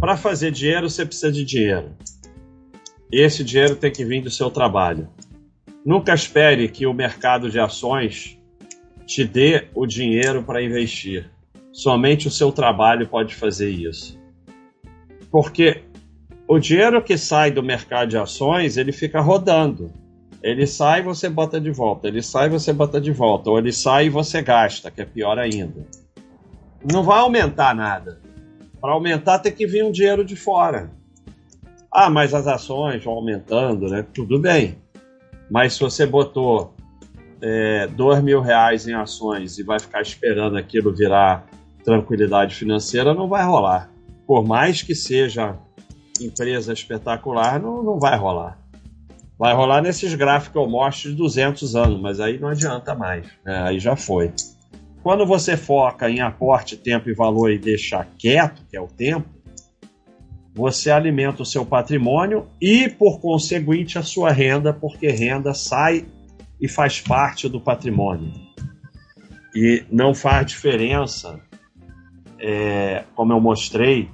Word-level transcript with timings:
Para 0.00 0.16
fazer 0.16 0.50
dinheiro, 0.50 0.90
você 0.90 1.06
precisa 1.06 1.32
de 1.32 1.44
dinheiro. 1.44 1.96
Esse 3.10 3.42
dinheiro 3.42 3.76
tem 3.76 3.90
que 3.90 4.04
vir 4.04 4.22
do 4.22 4.30
seu 4.30 4.50
trabalho. 4.50 5.08
Nunca 5.84 6.12
espere 6.12 6.68
que 6.68 6.86
o 6.86 6.92
mercado 6.92 7.50
de 7.50 7.58
ações 7.58 8.38
te 9.06 9.24
dê 9.24 9.68
o 9.74 9.86
dinheiro 9.86 10.42
para 10.42 10.62
investir. 10.62 11.30
Somente 11.72 12.28
o 12.28 12.30
seu 12.30 12.52
trabalho 12.52 13.08
pode 13.08 13.34
fazer 13.34 13.70
isso. 13.70 14.20
Porque 15.30 15.82
o 16.46 16.58
dinheiro 16.58 17.02
que 17.02 17.16
sai 17.16 17.50
do 17.50 17.62
mercado 17.62 18.10
de 18.10 18.18
ações, 18.18 18.76
ele 18.76 18.92
fica 18.92 19.20
rodando. 19.20 19.90
Ele 20.42 20.66
sai 20.66 21.00
e 21.00 21.04
você 21.04 21.28
bota 21.28 21.58
de 21.58 21.70
volta. 21.70 22.06
Ele 22.06 22.22
sai 22.22 22.46
e 22.46 22.50
você 22.50 22.72
bota 22.72 23.00
de 23.00 23.12
volta. 23.12 23.50
Ou 23.50 23.58
ele 23.58 23.72
sai 23.72 24.06
e 24.06 24.10
você 24.10 24.42
gasta, 24.42 24.90
que 24.90 25.00
é 25.00 25.06
pior 25.06 25.38
ainda. 25.38 25.86
Não 26.92 27.02
vai 27.02 27.18
aumentar 27.18 27.74
nada. 27.74 28.25
Para 28.86 28.94
aumentar 28.94 29.40
tem 29.40 29.50
que 29.50 29.66
vir 29.66 29.84
um 29.84 29.90
dinheiro 29.90 30.24
de 30.24 30.36
fora. 30.36 30.92
Ah, 31.90 32.08
mas 32.08 32.32
as 32.32 32.46
ações 32.46 33.02
vão 33.02 33.14
aumentando, 33.14 33.88
né? 33.88 34.06
Tudo 34.14 34.38
bem. 34.38 34.78
Mas 35.50 35.74
se 35.74 35.80
você 35.80 36.06
botou 36.06 36.72
é, 37.42 37.88
dois 37.88 38.22
mil 38.22 38.40
reais 38.40 38.86
em 38.86 38.94
ações 38.94 39.58
e 39.58 39.64
vai 39.64 39.80
ficar 39.80 40.02
esperando 40.02 40.56
aquilo 40.56 40.94
virar 40.94 41.48
tranquilidade 41.82 42.54
financeira, 42.54 43.12
não 43.12 43.26
vai 43.26 43.44
rolar. 43.44 43.90
Por 44.24 44.46
mais 44.46 44.82
que 44.82 44.94
seja 44.94 45.56
empresa 46.20 46.72
espetacular, 46.72 47.58
não, 47.58 47.82
não 47.82 47.98
vai 47.98 48.16
rolar. 48.16 48.56
Vai 49.36 49.52
rolar 49.52 49.82
nesses 49.82 50.14
gráficos 50.14 50.52
que 50.52 50.58
eu 50.58 50.70
mostro 50.70 51.10
de 51.10 51.16
200 51.16 51.74
anos, 51.74 52.00
mas 52.00 52.20
aí 52.20 52.38
não 52.38 52.50
adianta 52.50 52.94
mais. 52.94 53.26
Né? 53.44 53.62
Aí 53.64 53.80
já 53.80 53.96
foi. 53.96 54.32
Quando 55.06 55.24
você 55.24 55.56
foca 55.56 56.10
em 56.10 56.18
aporte, 56.18 56.76
tempo 56.76 57.08
e 57.08 57.14
valor 57.14 57.52
e 57.52 57.58
deixar 57.60 58.08
quieto, 58.18 58.66
que 58.68 58.76
é 58.76 58.80
o 58.80 58.88
tempo, 58.88 59.28
você 60.52 60.90
alimenta 60.90 61.44
o 61.44 61.46
seu 61.46 61.64
patrimônio 61.64 62.48
e, 62.60 62.88
por 62.88 63.20
conseguinte, 63.20 64.00
a 64.00 64.02
sua 64.02 64.32
renda, 64.32 64.72
porque 64.72 65.06
renda 65.06 65.54
sai 65.54 66.06
e 66.60 66.66
faz 66.66 67.00
parte 67.00 67.48
do 67.48 67.60
patrimônio. 67.60 68.32
E 69.54 69.84
não 69.92 70.12
faz 70.12 70.44
diferença, 70.46 71.38
é, 72.40 73.04
como 73.14 73.32
eu 73.32 73.40
mostrei, 73.40 74.10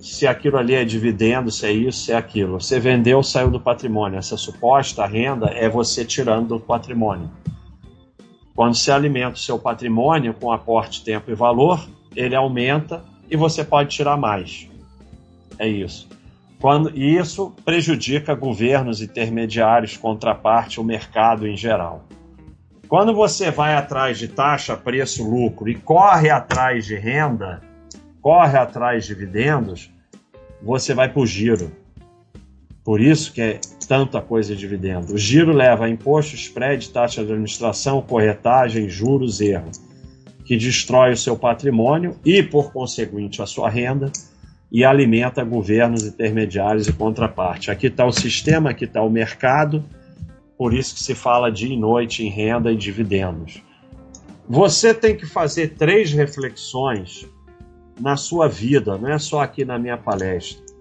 se 0.00 0.26
aquilo 0.26 0.58
ali 0.58 0.74
é 0.74 0.84
dividendo, 0.84 1.48
se 1.48 1.64
é 1.64 1.70
isso, 1.70 2.06
se 2.06 2.12
é 2.12 2.16
aquilo. 2.16 2.60
Você 2.60 2.80
vendeu, 2.80 3.22
saiu 3.22 3.52
do 3.52 3.60
patrimônio. 3.60 4.18
Essa 4.18 4.36
suposta 4.36 5.06
renda 5.06 5.46
é 5.50 5.68
você 5.68 6.04
tirando 6.04 6.48
do 6.48 6.58
patrimônio. 6.58 7.30
Quando 8.54 8.76
você 8.76 8.92
alimenta 8.92 9.34
o 9.34 9.38
seu 9.38 9.58
patrimônio 9.58 10.34
com 10.34 10.52
aporte, 10.52 11.04
tempo 11.04 11.30
e 11.30 11.34
valor, 11.34 11.86
ele 12.14 12.34
aumenta 12.34 13.02
e 13.30 13.36
você 13.36 13.64
pode 13.64 13.90
tirar 13.90 14.16
mais. 14.16 14.68
É 15.58 15.66
isso. 15.66 16.08
Quando, 16.60 16.96
e 16.96 17.16
isso 17.16 17.52
prejudica 17.64 18.34
governos 18.34 19.00
intermediários, 19.00 19.96
contraparte, 19.96 20.80
o 20.80 20.84
mercado 20.84 21.46
em 21.46 21.56
geral. 21.56 22.04
Quando 22.86 23.14
você 23.14 23.50
vai 23.50 23.74
atrás 23.74 24.18
de 24.18 24.28
taxa, 24.28 24.76
preço, 24.76 25.28
lucro 25.28 25.68
e 25.68 25.74
corre 25.74 26.30
atrás 26.30 26.84
de 26.84 26.94
renda, 26.94 27.62
corre 28.20 28.58
atrás 28.58 29.06
de 29.06 29.14
dividendos, 29.14 29.90
você 30.62 30.94
vai 30.94 31.08
para 31.08 31.22
o 31.22 31.26
giro. 31.26 31.72
Por 32.84 33.00
isso 33.00 33.32
que 33.32 33.40
é 33.40 33.60
tanta 33.86 34.20
coisa 34.20 34.54
de 34.54 34.60
dividendo. 34.60 35.14
O 35.14 35.18
giro 35.18 35.52
leva 35.52 35.84
a 35.84 35.88
imposto, 35.88 36.34
spread, 36.34 36.90
taxa 36.90 37.24
de 37.24 37.30
administração, 37.32 38.02
corretagem, 38.02 38.88
juros, 38.88 39.40
erro, 39.40 39.70
que 40.44 40.56
destrói 40.56 41.12
o 41.12 41.16
seu 41.16 41.36
patrimônio 41.36 42.16
e, 42.24 42.42
por 42.42 42.72
conseguinte, 42.72 43.40
a 43.40 43.46
sua 43.46 43.68
renda 43.68 44.10
e 44.70 44.84
alimenta 44.84 45.44
governos 45.44 46.04
intermediários 46.04 46.88
e 46.88 46.92
contraparte. 46.92 47.70
Aqui 47.70 47.88
está 47.88 48.06
o 48.06 48.12
sistema, 48.12 48.70
aqui 48.70 48.86
está 48.86 49.02
o 49.02 49.10
mercado, 49.10 49.84
por 50.56 50.72
isso 50.72 50.94
que 50.94 51.02
se 51.02 51.14
fala 51.14 51.52
dia 51.52 51.72
e 51.72 51.76
noite 51.76 52.24
em 52.24 52.30
renda 52.30 52.72
e 52.72 52.76
dividendos. 52.76 53.62
Você 54.48 54.94
tem 54.94 55.14
que 55.14 55.26
fazer 55.26 55.74
três 55.74 56.12
reflexões 56.12 57.26
na 58.00 58.16
sua 58.16 58.48
vida, 58.48 58.96
não 58.96 59.10
é 59.10 59.18
só 59.18 59.40
aqui 59.40 59.64
na 59.64 59.78
minha 59.78 59.98
palestra. 59.98 60.71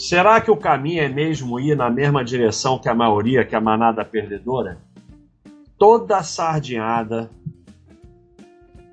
Será 0.00 0.40
que 0.40 0.50
o 0.50 0.56
caminho 0.56 1.02
é 1.02 1.10
mesmo 1.10 1.60
ir 1.60 1.76
na 1.76 1.90
mesma 1.90 2.24
direção 2.24 2.78
que 2.78 2.88
a 2.88 2.94
maioria, 2.94 3.44
que 3.44 3.54
a 3.54 3.60
manada 3.60 4.02
perdedora? 4.02 4.78
Toda 5.76 6.22
sardinhada, 6.22 7.30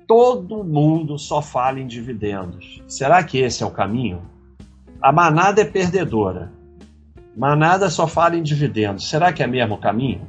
todo 0.06 0.62
mundo 0.62 1.18
só 1.18 1.40
fala 1.40 1.80
em 1.80 1.86
dividendos. 1.86 2.82
Será 2.86 3.24
que 3.24 3.38
esse 3.38 3.62
é 3.62 3.66
o 3.66 3.70
caminho? 3.70 4.20
A 5.00 5.10
manada 5.10 5.62
é 5.62 5.64
perdedora. 5.64 6.52
Manada 7.34 7.88
só 7.88 8.06
fala 8.06 8.36
em 8.36 8.42
dividendos. 8.42 9.08
Será 9.08 9.32
que 9.32 9.42
é 9.42 9.46
mesmo 9.46 9.76
o 9.76 9.80
caminho? 9.80 10.28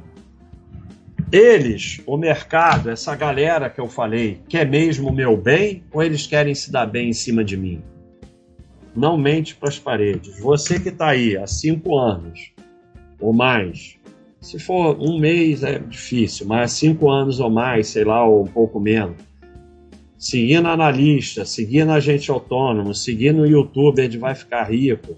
Eles, 1.30 2.00
o 2.06 2.16
mercado, 2.16 2.88
essa 2.88 3.14
galera 3.14 3.68
que 3.68 3.82
eu 3.82 3.86
falei, 3.86 4.40
quer 4.48 4.66
mesmo 4.66 5.10
o 5.10 5.14
meu 5.14 5.36
bem 5.36 5.84
ou 5.92 6.02
eles 6.02 6.26
querem 6.26 6.54
se 6.54 6.72
dar 6.72 6.86
bem 6.86 7.10
em 7.10 7.12
cima 7.12 7.44
de 7.44 7.58
mim? 7.58 7.82
Não 8.94 9.16
mente 9.16 9.54
para 9.54 9.68
as 9.68 9.78
paredes. 9.78 10.38
Você 10.40 10.80
que 10.80 10.88
está 10.88 11.10
aí 11.10 11.36
há 11.36 11.46
cinco 11.46 11.96
anos 11.96 12.52
ou 13.20 13.32
mais, 13.32 13.98
se 14.40 14.58
for 14.58 14.96
um 15.00 15.18
mês 15.18 15.62
é 15.62 15.78
difícil, 15.78 16.46
mas 16.46 16.72
cinco 16.72 17.10
anos 17.10 17.40
ou 17.40 17.50
mais, 17.50 17.88
sei 17.88 18.04
lá, 18.04 18.24
ou 18.24 18.42
um 18.42 18.46
pouco 18.46 18.80
menos, 18.80 19.16
seguindo 20.18 20.68
analista, 20.68 21.44
seguindo 21.44 21.92
agente 21.92 22.30
autônomo, 22.30 22.94
seguindo 22.94 23.46
youtuber 23.46 24.08
de 24.08 24.18
vai 24.18 24.34
ficar 24.34 24.64
rico, 24.64 25.16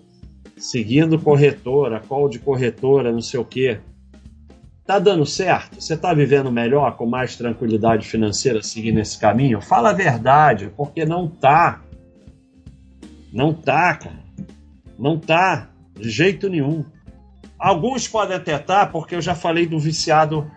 seguindo 0.57 1.19
corretora, 1.19 2.01
call 2.01 2.29
de 2.29 2.39
corretora, 2.39 3.13
não 3.13 3.21
sei 3.21 3.39
o 3.41 3.45
quê 3.45 3.79
Tá 4.85 4.99
dando 4.99 5.25
certo? 5.25 5.81
Você 5.81 5.97
tá 5.97 6.13
vivendo 6.13 6.51
melhor, 6.51 6.97
com 6.97 7.07
mais 7.07 7.37
tranquilidade 7.37 8.07
financeira, 8.07 8.63
seguindo 8.63 8.99
esse 8.99 9.17
caminho? 9.19 9.61
Fala 9.61 9.91
a 9.91 9.93
verdade, 9.93 10.73
porque 10.77 11.05
não 11.05 11.29
tá. 11.29 11.82
Não 13.33 13.53
tá, 13.53 13.95
cara. 13.95 14.23
Não 14.99 15.19
tá, 15.19 15.71
de 15.99 16.11
jeito 16.11 16.49
nenhum. 16.49 16.85
Alguns 17.59 18.07
podem 18.07 18.37
até 18.37 18.57
estar, 18.57 18.87
tá, 18.87 18.87
porque 18.87 19.15
eu 19.15 19.21
já 19.21 19.35
falei 19.35 19.67
do 19.67 19.79
viciado 19.79 20.51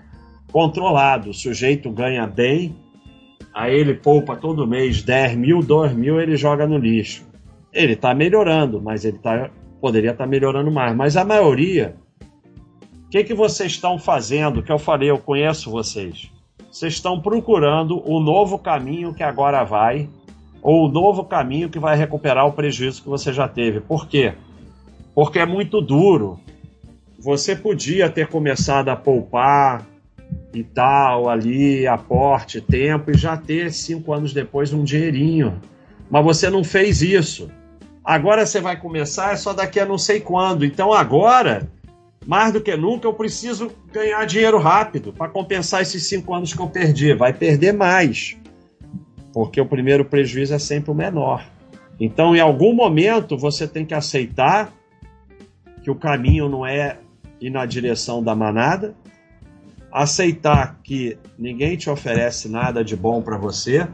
controlado. 0.51 1.29
O 1.29 1.33
sujeito 1.33 1.91
ganha 1.91 2.27
bem, 2.27 2.75
aí 3.53 3.73
ele 3.73 3.93
poupa 3.93 4.35
todo 4.35 4.67
mês 4.67 5.01
10 5.01 5.35
mil, 5.35 5.59
2 5.61 5.93
mil, 5.93 6.19
ele 6.19 6.35
joga 6.35 6.67
no 6.67 6.77
lixo. 6.77 7.25
Ele 7.71 7.93
está 7.93 8.13
melhorando, 8.13 8.81
mas 8.81 9.05
ele 9.05 9.19
tá, 9.19 9.49
poderia 9.81 10.11
estar 10.11 10.23
tá 10.23 10.29
melhorando 10.29 10.71
mais. 10.71 10.95
Mas 10.95 11.17
a 11.17 11.23
maioria 11.23 11.95
o 13.05 13.09
que, 13.09 13.23
que 13.23 13.33
vocês 13.33 13.73
estão 13.73 13.99
fazendo? 13.99 14.63
Que 14.63 14.71
eu 14.71 14.79
falei, 14.79 15.09
eu 15.09 15.19
conheço 15.19 15.69
vocês. 15.69 16.31
Vocês 16.71 16.93
estão 16.93 17.21
procurando 17.21 18.01
o 18.03 18.19
novo 18.19 18.57
caminho 18.57 19.13
que 19.13 19.23
agora 19.23 19.63
vai, 19.63 20.09
ou 20.65 20.87
o 20.87 20.91
novo 20.91 21.23
caminho 21.23 21.69
que 21.69 21.77
vai 21.77 21.95
recuperar 21.95 22.47
o 22.47 22.51
prejuízo 22.51 23.03
que 23.03 23.07
você 23.07 23.31
já 23.31 23.47
teve. 23.47 23.81
Por 23.81 24.07
quê? 24.07 24.33
Porque 25.13 25.37
é 25.37 25.45
muito 25.45 25.79
duro. 25.79 26.39
Você 27.19 27.55
podia 27.55 28.09
ter 28.09 28.25
começado 28.25 28.89
a 28.89 28.95
poupar 28.95 29.85
e 30.51 30.63
tal, 30.63 31.29
ali, 31.29 31.85
aporte, 31.85 32.61
tempo, 32.61 33.11
e 33.11 33.13
já 33.13 33.37
ter 33.37 33.71
cinco 33.71 34.11
anos 34.11 34.33
depois 34.33 34.73
um 34.73 34.83
dinheirinho. 34.83 35.61
Mas 36.09 36.25
você 36.25 36.49
não 36.49 36.63
fez 36.63 37.03
isso. 37.03 37.47
Agora 38.03 38.43
você 38.43 38.59
vai 38.59 38.75
começar, 38.75 39.33
é 39.33 39.35
só 39.35 39.53
daqui 39.53 39.79
a 39.79 39.85
não 39.85 39.99
sei 39.99 40.19
quando. 40.19 40.65
Então 40.65 40.91
agora 40.91 41.69
mais 42.25 42.51
do 42.51 42.59
que 42.59 42.75
nunca, 42.75 43.07
eu 43.07 43.13
preciso 43.13 43.71
ganhar 43.93 44.25
dinheiro 44.25 44.57
rápido 44.57 45.13
para 45.13 45.29
compensar 45.29 45.83
esses 45.83 46.07
cinco 46.07 46.33
anos 46.33 46.55
que 46.55 46.59
eu 46.59 46.67
perdi. 46.67 47.13
Vai 47.13 47.33
perder 47.33 47.71
mais, 47.71 48.35
porque 49.35 49.59
o 49.59 49.65
primeiro 49.65 50.05
prejuízo 50.05 50.53
é 50.53 50.59
sempre 50.59 50.91
o 50.91 50.95
menor. 50.95 51.45
Então, 51.99 52.33
em 52.33 52.39
algum 52.39 52.73
momento, 52.73 53.37
você 53.37 53.67
tem 53.67 53.85
que 53.85 53.93
aceitar 53.93 54.71
que 55.83 55.91
o 55.91 55.95
caminho 55.95 56.47
não 56.47 56.65
é 56.65 56.99
ir 57.41 57.49
na 57.49 57.65
direção 57.65 58.23
da 58.23 58.33
manada, 58.33 58.95
aceitar 59.91 60.79
que 60.81 61.17
ninguém 61.37 61.75
te 61.75 61.89
oferece 61.89 62.47
nada 62.47 62.81
de 62.81 62.95
bom 62.95 63.21
para 63.21 63.37
você 63.37 63.85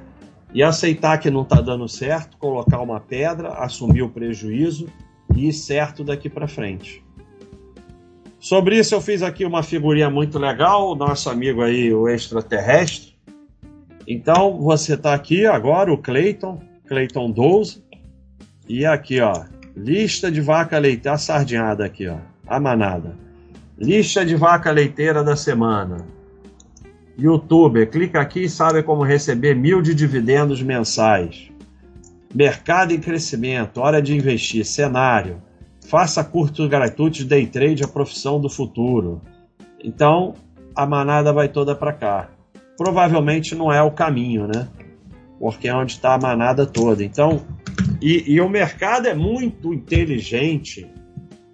e 0.54 0.62
aceitar 0.62 1.18
que 1.18 1.32
não 1.32 1.42
está 1.42 1.60
dando 1.60 1.88
certo, 1.88 2.38
colocar 2.38 2.80
uma 2.80 3.00
pedra, 3.00 3.50
assumir 3.54 4.04
o 4.04 4.10
prejuízo 4.10 4.90
e 5.36 5.48
ir 5.48 5.54
certo 5.54 6.04
daqui 6.04 6.30
para 6.30 6.48
frente. 6.48 7.04
Sobre 8.40 8.78
isso 8.78 8.94
eu 8.94 9.02
fiz 9.02 9.24
aqui 9.24 9.44
uma 9.44 9.64
figurinha 9.64 10.10
muito 10.10 10.38
legal, 10.38 10.92
o 10.92 10.96
nosso 10.96 11.32
amigo 11.32 11.64
aí, 11.64 11.92
o 11.92 12.08
extraterrestre. 12.08 13.11
Então 14.08 14.60
você 14.60 14.94
está 14.94 15.14
aqui 15.14 15.46
agora, 15.46 15.92
o 15.92 15.98
Clayton, 15.98 16.62
Clayton 16.88 17.32
12. 17.32 17.84
E 18.68 18.86
aqui, 18.86 19.20
ó, 19.22 19.44
lista 19.76 20.32
de 20.32 20.42
vaca 20.42 20.78
leiteira, 20.78 21.16
a 21.16 21.18
sardinhada 21.18 21.86
aqui, 21.86 22.08
ó, 22.08 22.18
a 22.48 22.60
manada. 22.60 23.16
Lista 23.78 24.26
de 24.26 24.36
vaca 24.36 24.72
leiteira 24.72 25.24
da 25.24 25.36
semana. 25.36 26.06
Youtuber, 27.18 27.90
clica 27.90 28.22
aqui 28.22 28.44
e 28.44 28.50
sabe 28.50 28.82
como 28.84 29.04
receber 29.04 29.56
mil 29.56 29.82
de 29.82 29.94
dividendos 29.94 30.62
mensais. 30.62 31.50
mercado 32.34 32.94
em 32.94 33.00
crescimento, 33.00 33.82
hora 33.82 34.02
de 34.02 34.16
investir, 34.16 34.66
cenário, 34.66 35.42
faça 35.88 36.24
curto 36.24 36.68
gratuito 36.70 37.26
day 37.26 37.46
trade, 37.46 37.84
a 37.84 37.88
profissão 37.88 38.40
do 38.40 38.50
futuro. 38.50 39.22
Então, 39.84 40.34
a 40.74 40.86
manada 40.86 41.34
vai 41.34 41.50
toda 41.50 41.76
para 41.76 41.92
cá. 41.92 42.30
Provavelmente 42.78 43.56
não 43.56 43.72
é 43.72 43.82
o 43.82 43.92
caminho, 43.92 44.48
né? 44.48 44.68
Porque 45.40 45.68
é 45.68 45.76
onde 45.76 45.94
está 45.94 46.14
a 46.14 46.20
manada 46.20 46.66
toda. 46.66 47.04
Então, 47.04 47.46
e, 48.02 48.34
e 48.34 48.42
o 48.42 48.50
mercado 48.50 49.08
é 49.08 49.14
muito 49.14 49.74
inteligente 49.74 50.88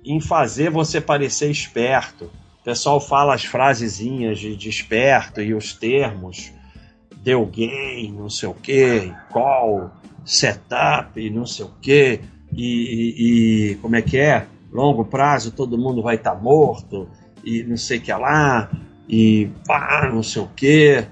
em 0.03 0.21
fazer 0.21 0.69
você 0.69 1.01
parecer 1.01 1.51
esperto. 1.51 2.25
O 2.61 2.63
pessoal 2.63 2.99
fala 2.99 3.33
as 3.33 3.43
frasezinhas 3.43 4.39
de, 4.39 4.55
de 4.55 4.69
esperto 4.69 5.41
e 5.41 5.53
os 5.53 5.73
termos 5.73 6.51
deu 7.23 7.45
gain, 7.45 8.13
não 8.13 8.29
sei 8.29 8.47
o 8.47 8.53
que, 8.53 9.13
call, 9.29 9.91
setup, 10.23 11.29
não 11.29 11.45
sei 11.45 11.65
o 11.65 11.71
que, 11.81 12.21
e, 12.53 13.71
e, 13.71 13.75
como 13.75 13.95
é 13.95 14.01
que 14.01 14.17
é? 14.17 14.47
Longo 14.71 15.03
prazo 15.03 15.51
todo 15.51 15.77
mundo 15.77 16.01
vai 16.01 16.15
estar 16.15 16.31
tá 16.31 16.41
morto, 16.41 17.09
e 17.43 17.63
não 17.63 17.77
sei 17.77 17.97
o 17.97 18.01
que 18.01 18.13
lá, 18.13 18.69
e 19.07 19.49
pá, 19.65 20.09
não 20.11 20.23
sei 20.23 20.41
o 20.41 20.47
que. 20.47 21.05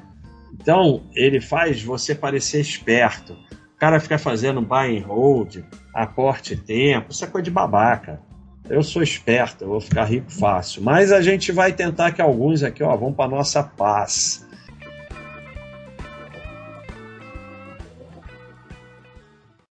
Então 0.54 1.04
ele 1.14 1.40
faz 1.40 1.82
você 1.84 2.14
parecer 2.14 2.60
esperto. 2.60 3.34
O 3.76 3.78
cara 3.78 4.00
fica 4.00 4.18
fazendo 4.18 4.62
buy 4.62 4.98
and 4.98 5.06
hold, 5.06 5.58
aporte 5.94 6.56
tempo, 6.56 7.12
isso 7.12 7.24
é 7.24 7.28
coisa 7.28 7.46
de 7.46 7.52
babaca. 7.52 8.22
Eu 8.68 8.82
sou 8.82 9.04
esperto, 9.04 9.64
eu 9.64 9.68
vou 9.68 9.82
ficar 9.82 10.06
rico 10.06 10.32
fácil. 10.32 10.82
Mas 10.82 11.12
a 11.12 11.22
gente 11.22 11.52
vai 11.52 11.72
tentar 11.72 12.12
que 12.12 12.22
alguns 12.22 12.64
aqui, 12.64 12.82
ó, 12.84 12.96
vão 12.96 13.14
para 13.14 13.30
nossa 13.30 13.62
paz 13.62 14.45